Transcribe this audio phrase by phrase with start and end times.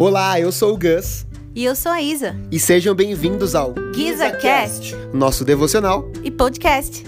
[0.00, 1.26] Olá, eu sou o Gus.
[1.54, 2.32] E eu sou a Isa.
[2.50, 7.04] E sejam bem-vindos ao GizaCast, nosso devocional e podcast.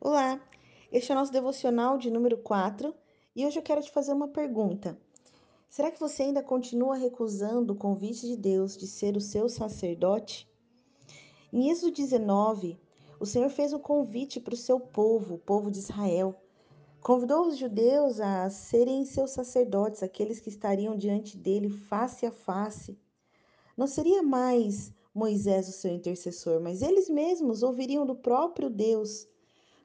[0.00, 0.40] Olá,
[0.90, 2.92] este é o nosso devocional de número 4
[3.36, 4.98] e hoje eu quero te fazer uma pergunta.
[5.70, 10.48] Será que você ainda continua recusando o convite de Deus de ser o seu sacerdote?
[11.52, 12.76] Em Êxodo 19,
[13.20, 16.40] o Senhor fez um convite para o seu povo, o povo de Israel.
[17.04, 22.98] Convidou os judeus a serem seus sacerdotes, aqueles que estariam diante dele face a face.
[23.76, 29.28] Não seria mais Moisés o seu intercessor, mas eles mesmos ouviriam do próprio Deus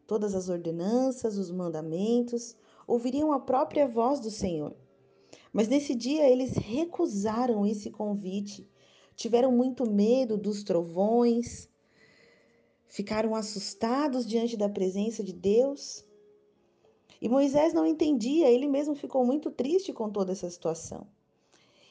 [0.08, 2.56] todas as ordenanças, os mandamentos,
[2.88, 4.74] ouviriam a própria voz do Senhor.
[5.52, 8.66] Mas nesse dia eles recusaram esse convite,
[9.18, 11.68] tiveram muito medo dos trovões,
[12.88, 16.08] ficaram assustados diante da presença de Deus.
[17.22, 21.06] E Moisés não entendia, ele mesmo ficou muito triste com toda essa situação.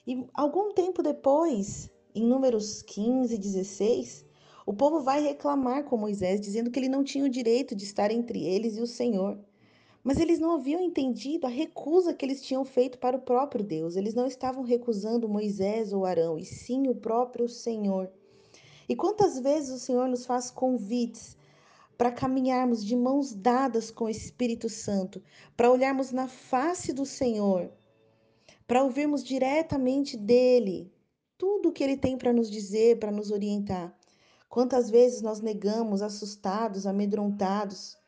[0.06, 4.26] E algum tempo depois, em Números 15 e 16,
[4.64, 8.10] o povo vai reclamar com Moisés, dizendo que ele não tinha o direito de estar
[8.10, 9.38] entre eles e o Senhor.
[10.04, 13.96] Mas eles não haviam entendido a recusa que eles tinham feito para o próprio Deus.
[13.96, 18.10] Eles não estavam recusando Moisés ou Arão, e sim o próprio Senhor.
[18.86, 21.36] E quantas vezes o Senhor nos faz convites
[21.98, 25.20] para caminharmos de mãos dadas com o Espírito Santo,
[25.56, 27.72] para olharmos na face do Senhor,
[28.68, 30.92] para ouvirmos diretamente dele
[31.36, 33.92] tudo o que ele tem para nos dizer, para nos orientar.
[34.48, 37.98] Quantas vezes nós negamos, assustados, amedrontados,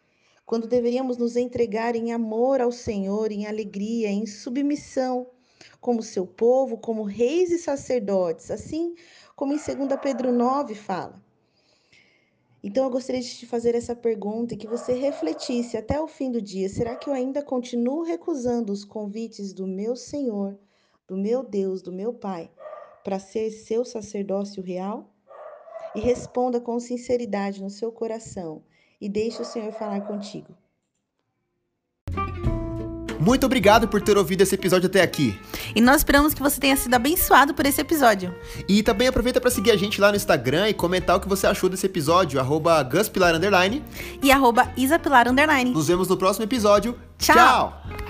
[0.47, 5.27] quando deveríamos nos entregar em amor ao Senhor, em alegria, em submissão,
[5.81, 8.95] como seu povo, como reis e sacerdotes, assim
[9.35, 11.21] como em 2 Pedro 9 fala.
[12.63, 16.31] Então eu gostaria de te fazer essa pergunta e que você refletisse até o fim
[16.31, 20.59] do dia: será que eu ainda continuo recusando os convites do meu Senhor,
[21.09, 22.51] do meu Deus, do meu Pai,
[23.03, 25.11] para ser seu sacerdócio real?
[25.95, 28.63] e responda com sinceridade no seu coração
[29.01, 30.57] e deixe o Senhor falar contigo.
[33.21, 35.39] Muito obrigado por ter ouvido esse episódio até aqui.
[35.75, 38.35] E nós esperamos que você tenha sido abençoado por esse episódio.
[38.67, 41.47] E também aproveita para seguir a gente lá no Instagram e comentar o que você
[41.47, 43.35] achou desse episódio, arroba guspilar,
[44.23, 45.27] e arroba isapilar.
[45.67, 46.99] Nos vemos no próximo episódio.
[47.19, 47.37] Tchau.
[47.37, 48.10] Tchau.